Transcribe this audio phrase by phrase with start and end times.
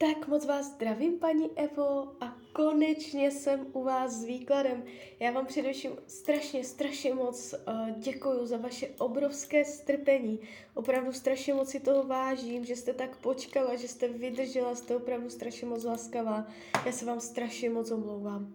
[0.00, 4.84] Tak moc vás zdravím, paní Evo, a konečně jsem u vás s výkladem.
[5.20, 10.40] Já vám především strašně, strašně moc uh, děkuju za vaše obrovské strpení.
[10.74, 15.30] Opravdu strašně moc si toho vážím, že jste tak počkala, že jste vydržela, jste opravdu
[15.30, 16.46] strašně moc laskavá.
[16.86, 18.54] Já se vám strašně moc omlouvám.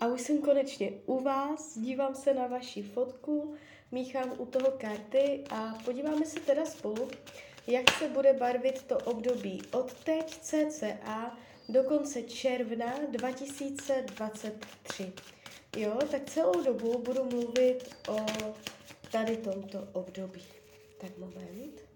[0.00, 3.54] A už jsem konečně u vás, dívám se na vaši fotku,
[3.92, 7.08] míchám u toho karty a podíváme se teda spolu,
[7.66, 11.38] jak se bude barvit to období od teď cca
[11.68, 15.12] do konce června 2023.
[15.76, 18.26] Jo, tak celou dobu budu mluvit o
[19.12, 20.42] tady tomto období.
[20.98, 21.93] Tak moment.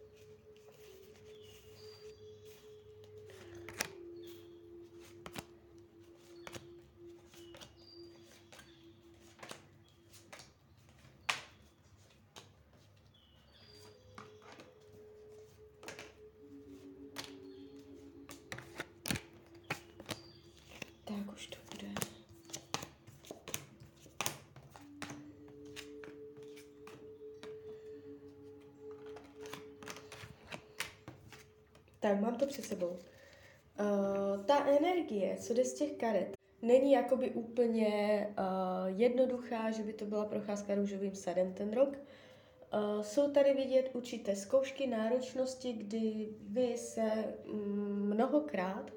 [32.00, 32.88] Tak, mám to před sebou.
[32.88, 39.92] Uh, ta energie, co jde z těch karet, není jakoby úplně uh, jednoduchá, že by
[39.92, 41.88] to byla procházka růžovým sadem ten rok.
[41.88, 48.90] Uh, jsou tady vidět určité zkoušky náročnosti, kdy vy se mm, mnohokrát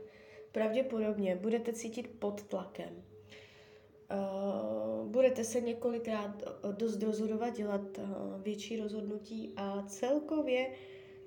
[0.52, 3.04] pravděpodobně budete cítit pod tlakem.
[4.12, 10.72] Uh, budete se několikrát dost rozhodovat, dělat uh, větší rozhodnutí a celkově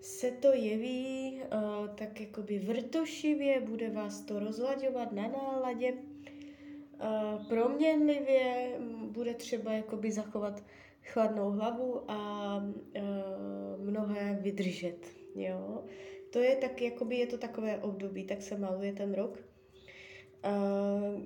[0.05, 8.77] se to jeví uh, tak jakoby vrtošivě, bude vás to rozlaďovat na náladě, uh, proměnlivě,
[9.11, 10.63] bude třeba jakoby zachovat
[11.03, 14.99] chladnou hlavu a uh, mnohé vydržet.
[15.35, 15.85] Jo?
[16.31, 19.39] To je tak, jakoby je to takové období, tak se maluje ten rok.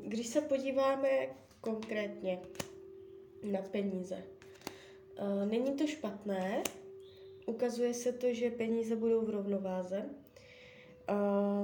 [0.06, 1.08] Když se podíváme
[1.60, 2.38] konkrétně
[3.42, 4.24] na peníze,
[5.50, 6.62] není to špatné,
[7.48, 10.04] ukazuje se to, že peníze budou v rovnováze.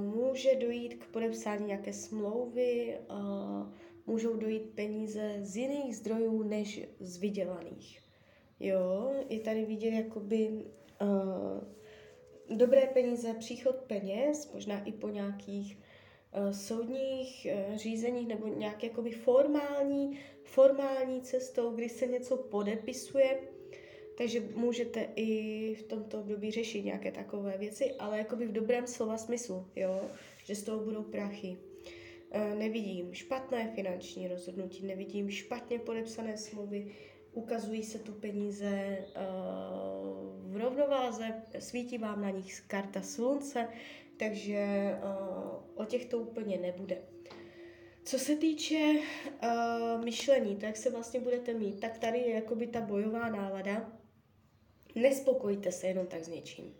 [0.00, 2.98] Může dojít k podepsání nějaké smlouvy,
[4.06, 8.00] můžou dojít peníze z jiných zdrojů než z vydělaných.
[8.60, 10.48] Jo, je tady vidět jakoby
[11.02, 18.84] uh, dobré peníze, příchod peněz, možná i po nějakých uh, soudních uh, řízeních nebo nějak
[18.84, 23.38] jakoby formální, formální cestou, kdy se něco podepisuje,
[24.18, 29.18] takže můžete i v tomto období řešit nějaké takové věci, ale jakoby v dobrém slova
[29.18, 30.00] smyslu, jo,
[30.44, 31.56] že z toho budou prachy.
[32.34, 36.94] Uh, nevidím špatné finanční rozhodnutí, nevidím špatně podepsané smlouvy,
[37.32, 43.68] ukazují se tu peníze uh, v rovnováze, svítí vám na nich karta slunce,
[44.16, 46.98] takže uh, o těch to úplně nebude.
[48.04, 48.94] Co se týče
[49.42, 54.03] uh, myšlení, to jak se vlastně budete mít, tak tady je jakoby ta bojová nálada.
[54.94, 56.74] Nespokojte se jenom tak s něčím.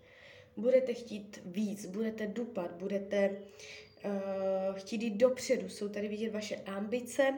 [0.56, 7.34] Budete chtít víc, budete dupat, budete uh, chtít jít dopředu, jsou tady vidět vaše ambice,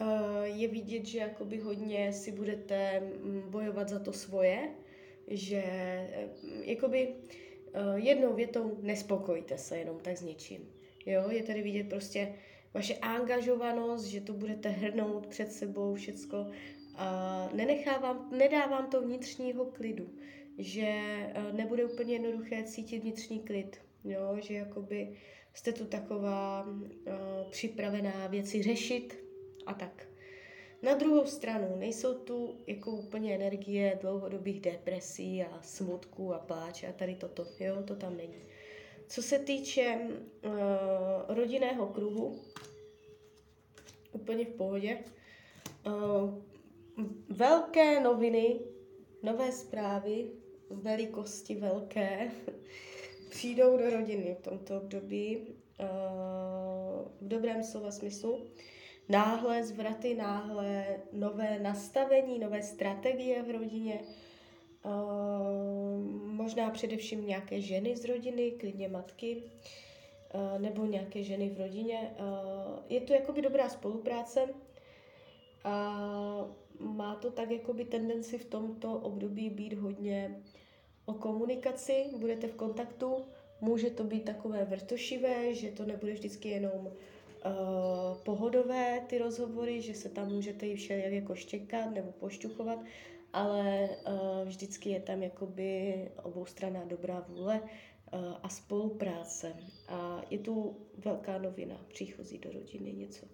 [0.00, 0.06] uh,
[0.42, 4.68] je vidět, že jakoby hodně si budete mm, bojovat za to svoje,
[5.28, 6.28] že eh,
[6.64, 10.68] jakoby eh, jednou větou nespokojte se jenom tak s něčím.
[11.06, 12.34] Jo, je tady vidět prostě
[12.74, 16.46] vaše angažovanost, že to budete hrnout před sebou všecko
[16.94, 20.10] a nenechávám, nedávám to vnitřního klidu,
[20.58, 21.02] že
[21.52, 25.16] nebude úplně jednoduché cítit vnitřní klid, jo, že jakoby
[25.54, 26.80] jste tu taková uh,
[27.50, 29.22] připravená věci řešit,
[29.66, 30.08] a tak.
[30.82, 36.92] Na druhou stranu nejsou tu jako úplně energie dlouhodobých depresí a smutku a pláče a
[36.92, 38.44] tady toto, jo, to tam není.
[39.08, 39.98] Co se týče
[40.44, 40.52] uh,
[41.28, 42.40] rodinného kruhu,
[44.12, 44.98] úplně v pohodě.
[45.86, 46.34] Uh,
[47.28, 48.60] velké noviny,
[49.22, 50.30] nové zprávy,
[50.70, 52.30] velikosti velké,
[53.30, 55.86] přijdou do rodiny v tomto období uh,
[57.20, 58.46] v dobrém slova smyslu
[59.08, 64.00] náhle zvraty, náhle nové nastavení, nové strategie v rodině,
[64.84, 69.42] uh, možná především nějaké ženy z rodiny, klidně matky,
[70.34, 72.14] uh, nebo nějaké ženy v rodině.
[72.88, 74.48] Je to jakoby dobrá spolupráce
[76.80, 80.42] má to tak jakoby tendenci v tomto období být hodně
[81.04, 83.16] o komunikaci, budete v kontaktu,
[83.60, 86.92] může to být takové vrtošivé, že to nebude vždycky jenom uh,
[88.24, 92.78] pohodové ty rozhovory, že se tam můžete i všelijak jako štěkat nebo pošťuchovat,
[93.32, 97.62] ale uh, vždycky je tam jakoby oboustranná dobrá vůle
[98.42, 99.56] a spolupráce.
[99.88, 103.26] A je tu velká novina, příchozí do rodiny, něco.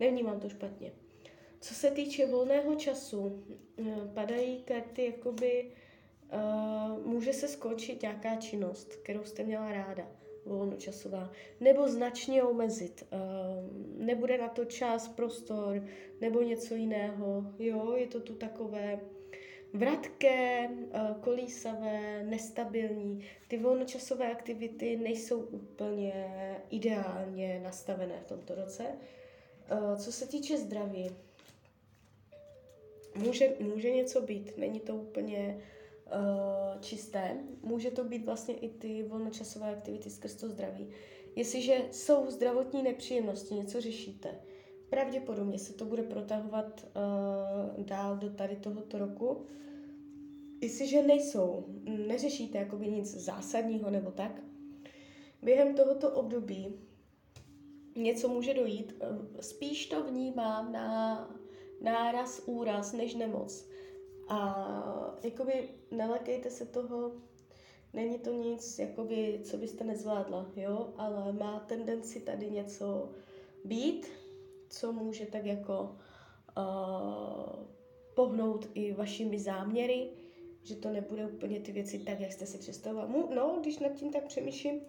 [0.00, 0.92] Nevnímám to špatně.
[1.60, 3.44] Co se týče volného času,
[3.78, 5.70] eh, padají karty, jakoby
[6.32, 10.08] uh, může se skončit nějaká činnost, kterou jste měla ráda,
[10.46, 11.30] volnočasová,
[11.60, 13.06] nebo značně omezit.
[13.12, 15.84] Uh, nebude na to čas, prostor,
[16.20, 17.54] nebo něco jiného.
[17.58, 19.00] Jo, je to tu takové
[19.72, 23.24] vratké, uh, kolísavé, nestabilní.
[23.48, 26.30] Ty volnočasové aktivity nejsou úplně
[26.70, 28.84] ideálně nastavené v tomto roce.
[29.96, 31.10] Co se týče zdraví,
[33.16, 35.60] může, může něco být, není to úplně
[36.06, 37.36] uh, čisté.
[37.62, 40.88] Může to být vlastně i ty volnočasové aktivity skrz to zdraví.
[41.36, 44.40] Jestliže jsou zdravotní nepříjemnosti, něco řešíte,
[44.90, 46.86] pravděpodobně se to bude protahovat
[47.76, 49.44] uh, dál do tady tohoto roku.
[50.60, 51.64] Jestliže nejsou,
[52.06, 54.42] neřešíte jakoby nic zásadního nebo tak,
[55.42, 56.74] během tohoto období
[57.96, 59.02] něco může dojít.
[59.40, 61.30] Spíš to vnímám na
[61.80, 63.68] náraz, úraz, než nemoc.
[64.28, 67.12] A jakoby nelekejte se toho,
[67.92, 73.10] není to nic, jakoby, co byste nezvládla, jo, ale má tendenci tady něco
[73.64, 74.06] být,
[74.68, 75.96] co může tak jako
[76.58, 77.66] uh,
[78.14, 80.08] pohnout i vašimi záměry,
[80.62, 83.10] že to nebude úplně ty věci tak, jak jste si představovala.
[83.34, 84.80] No, když nad tím tak přemýšlím,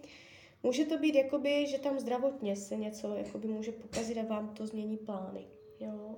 [0.62, 4.66] může to být jakoby, že tam zdravotně se něco jakoby může pokazit a vám to
[4.66, 5.46] změní plány,
[5.80, 6.16] jo.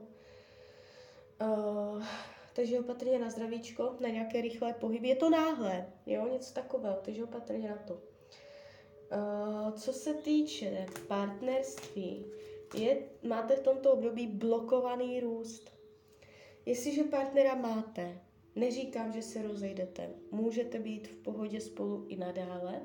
[1.43, 2.05] Uh,
[2.53, 5.09] takže opatrně na zdravíčko, na nějaké rychlé pohyby.
[5.09, 7.95] Je to náhle, jo, něco takového, takže opatrně na to.
[7.95, 12.27] Uh, co se týče partnerství,
[12.75, 15.71] je, máte v tomto období blokovaný růst.
[16.67, 18.21] Jestliže partnera máte,
[18.55, 22.83] neříkám, že se rozejdete, můžete být v pohodě spolu i nadále,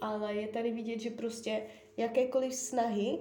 [0.00, 1.66] ale je tady vidět, že prostě
[1.96, 3.18] jakékoliv snahy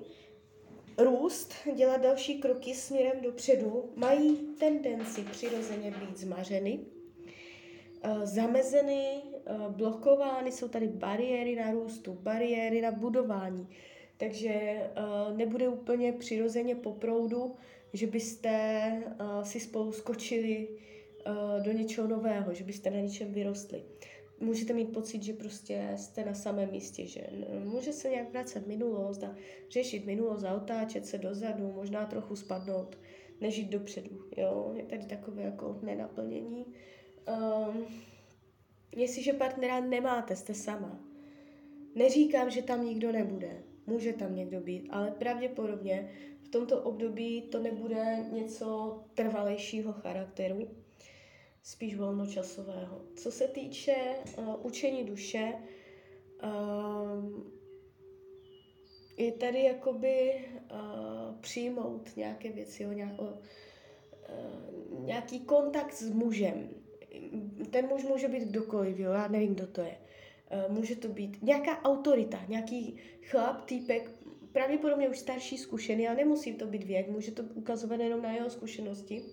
[0.98, 6.80] růst, dělat další kroky směrem dopředu, mají tendenci přirozeně být zmařeny,
[8.04, 13.68] eh, zamezeny, eh, blokovány, jsou tady bariéry na růstu, bariéry na budování.
[14.18, 14.92] Takže eh,
[15.36, 17.56] nebude úplně přirozeně po proudu,
[17.94, 19.04] že byste
[19.44, 20.68] si spolu skočili
[21.64, 23.84] do něčeho nového, že byste na něčem vyrostli
[24.42, 27.22] můžete mít pocit, že prostě jste na samém místě, že
[27.64, 29.36] může se nějak vracet minulost a
[29.70, 32.98] řešit minulost a otáčet se dozadu, možná trochu spadnout,
[33.42, 36.66] nežít dopředu, jo, je tady takové jako nenaplnění.
[36.66, 37.86] Um,
[38.96, 41.00] jestliže partnera nemáte, jste sama.
[41.96, 46.10] Neříkám, že tam nikdo nebude, může tam někdo být, ale pravděpodobně
[46.42, 50.68] v tomto období to nebude něco trvalejšího charakteru,
[51.63, 53.02] spíš volnočasového.
[53.16, 53.96] Co se týče
[54.38, 55.54] uh, učení duše,
[56.44, 57.42] uh,
[59.18, 66.69] je tady jakoby uh, přijmout nějaké věci, jo, nějak, uh, nějaký kontakt s mužem.
[67.69, 69.98] Ten muž může být kdokoliv, jo, já nevím, kdo to je.
[70.68, 74.12] Uh, může to být nějaká autorita, nějaký chlap, týpek,
[74.52, 78.50] pravděpodobně už starší, zkušený, ale nemusí to být věk, může to ukazovat jenom na jeho
[78.50, 79.24] zkušenosti.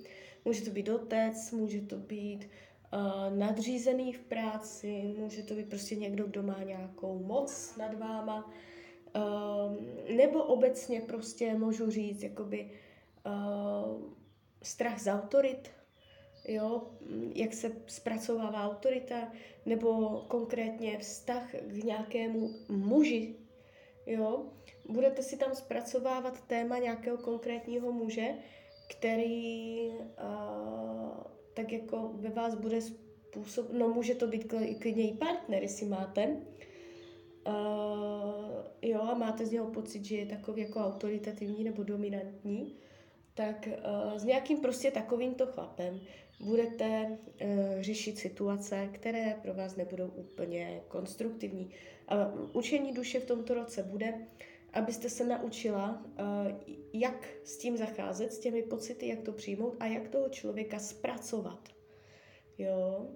[0.48, 2.48] Může to být otec, může to být
[2.92, 8.52] uh, nadřízený v práci, může to být prostě někdo, kdo má nějakou moc nad váma,
[9.16, 9.76] uh,
[10.16, 12.70] nebo obecně prostě můžu říct, jakoby
[13.26, 14.02] uh,
[14.62, 15.70] strach z autorit,
[16.44, 16.82] jo,
[17.34, 19.32] jak se zpracovává autorita,
[19.66, 23.34] nebo konkrétně vztah k nějakému muži,
[24.06, 24.46] jo,
[24.88, 28.34] budete si tam zpracovávat téma nějakého konkrétního muže,
[28.88, 31.22] který uh,
[31.54, 36.36] tak jako ve vás bude způsob, no může to být klidně i partner, jestli máte,
[37.46, 37.54] uh,
[38.82, 42.76] jo, a máte z něho pocit, že je takový jako autoritativní nebo dominantní,
[43.34, 46.00] tak uh, s nějakým prostě takovýmto chlapem
[46.40, 47.48] budete uh,
[47.80, 51.70] řešit situace, které pro vás nebudou úplně konstruktivní.
[52.08, 54.14] A učení duše v tomto roce bude
[54.72, 56.56] abyste se naučila, eh,
[56.92, 61.68] jak s tím zacházet, s těmi pocity, jak to přijmout a jak toho člověka zpracovat.
[62.58, 63.06] Jo.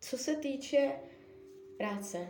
[0.00, 0.92] Co se týče
[1.76, 2.28] práce,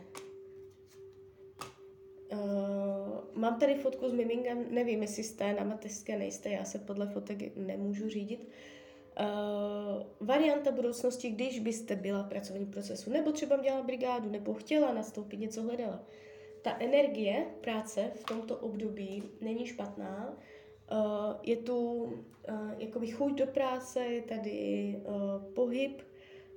[2.32, 7.06] Uh, mám tady fotku s mimingem, nevím, jestli jste na mateřské, nejste, já se podle
[7.06, 8.48] fotek nemůžu řídit.
[9.20, 14.94] Uh, varianta budoucnosti, když byste byla v pracovním procesu, nebo třeba dělala brigádu, nebo chtěla
[14.94, 16.02] nastoupit, něco hledala
[16.64, 20.32] ta energie práce v tomto období není špatná.
[20.92, 20.98] Uh,
[21.42, 22.12] je tu uh,
[22.78, 24.60] jakoby chuť do práce, je tady
[25.04, 26.02] uh, pohyb,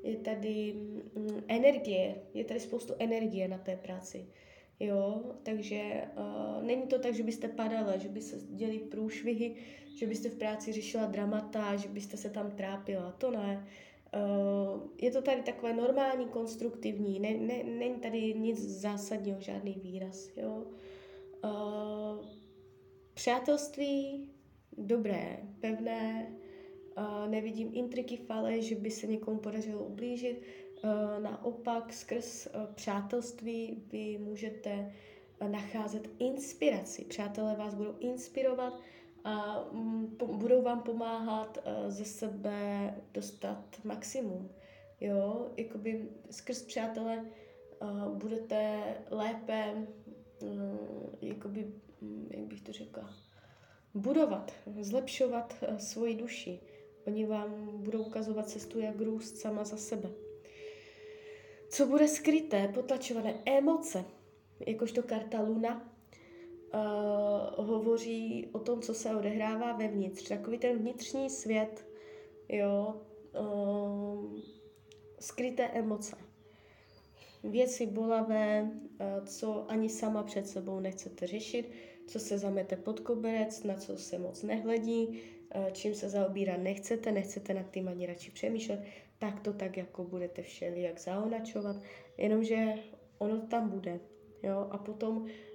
[0.04, 0.74] je tady
[1.16, 4.26] mm, energie, je tady spoustu energie na té práci.
[4.80, 9.56] Jo, takže uh, není to tak, že byste padala, že by se děli průšvihy,
[10.00, 13.68] že byste v práci řešila dramata, že byste se tam trápila, to ne.
[14.16, 20.30] Uh, je to tady takové normální, konstruktivní, ne, ne, není tady nic zásadního, žádný výraz,
[20.38, 20.66] jo.
[21.44, 22.26] Uh,
[23.14, 24.30] přátelství,
[24.78, 26.36] dobré, pevné,
[26.98, 30.42] uh, nevidím intriky fale, že by se někomu podařilo ublížit,
[31.20, 34.94] naopak skrz přátelství vy můžete
[35.48, 37.06] nacházet inspiraci.
[37.06, 38.80] Přátelé vás budou inspirovat,
[39.28, 44.50] a mm, budou vám pomáhat uh, ze sebe dostat maximum.
[45.02, 47.26] Jo, jakoby skrz přátelé
[47.82, 49.88] uh, budete lépe,
[50.42, 50.50] uh,
[51.22, 53.14] jakoby, um, jak bych to řekla,
[53.94, 56.60] budovat, zlepšovat svoji duši.
[57.08, 60.10] Oni vám budou ukazovat cestu, jak růst sama za sebe.
[61.70, 64.06] Co bude skryté, potlačované emoce,
[64.68, 65.97] jakožto karta Luna,
[66.78, 70.28] uh, hovoří o tom, co se odehrává vevnitř.
[70.28, 71.88] Takový ten vnitřní svět,
[72.50, 72.96] jo,
[73.40, 74.40] uh,
[75.20, 76.16] skryté emoce.
[77.44, 81.72] Věci bolavé, uh, co ani sama před sebou nechcete řešit,
[82.08, 87.12] co se zamete pod koberec, na co se moc nehledí, uh, čím se zaobírat nechcete,
[87.12, 88.84] nechcete nad tím ani radši přemýšlet,
[89.20, 91.76] tak to tak jako budete všelijak zaonačovat,
[92.18, 92.74] jenomže
[93.18, 94.00] ono tam bude.
[94.44, 94.68] Jo?
[94.72, 95.47] A potom Eh,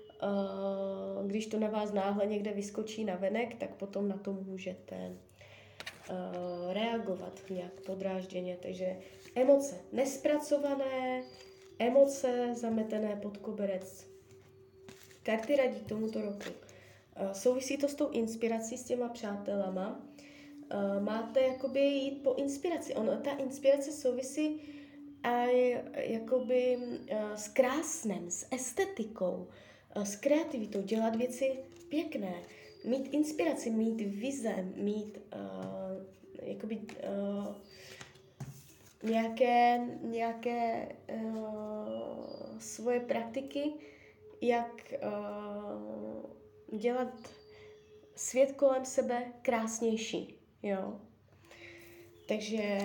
[1.26, 5.14] když to na vás náhle někde vyskočí na venek, tak potom na to můžete eh,
[6.72, 8.56] reagovat nějak podrážděně.
[8.62, 8.96] Takže
[9.34, 11.22] emoce nespracované,
[11.78, 14.06] emoce zametené pod koberec.
[15.22, 16.50] Karty radí tomuto roku.
[17.16, 20.06] Eh, souvisí to s tou inspirací s těma přátelama.
[21.00, 22.94] Máte jakoby jít po inspiraci.
[22.94, 24.60] Ono, ta inspirace souvisí
[25.22, 25.44] a
[25.96, 26.78] jakoby
[27.34, 29.48] s krásnem, s estetikou
[29.96, 31.58] s kreativitou, dělat věci
[31.88, 32.34] pěkné,
[32.84, 37.54] mít inspiraci, mít vize, mít uh, jakoby, uh,
[39.02, 43.72] nějaké, nějaké uh, svoje praktiky,
[44.40, 47.30] jak uh, dělat
[48.16, 50.38] svět kolem sebe krásnější.
[50.62, 51.00] Jo?
[52.28, 52.78] Takže,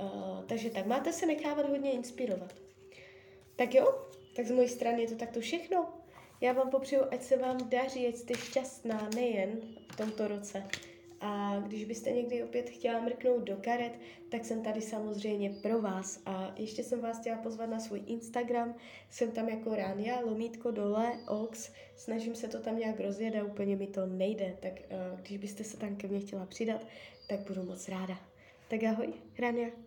[0.00, 2.54] uh, takže tak, máte se nechávat hodně inspirovat.
[3.56, 6.05] Tak jo, tak z mojí strany je to takto všechno.
[6.40, 9.60] Já vám popřeju, ať se vám daří, ať jste šťastná nejen
[9.92, 10.62] v tomto roce.
[11.20, 13.92] A když byste někdy opět chtěla mrknout do karet,
[14.28, 16.22] tak jsem tady samozřejmě pro vás.
[16.26, 18.74] A ještě jsem vás chtěla pozvat na svůj Instagram.
[19.10, 21.72] Jsem tam jako Rania, lomítko dole, ox.
[21.96, 24.56] Snažím se to tam nějak rozjet a úplně mi to nejde.
[24.60, 26.86] Tak uh, když byste se tam ke mně chtěla přidat,
[27.28, 28.18] tak budu moc ráda.
[28.68, 29.85] Tak ahoj, Rania.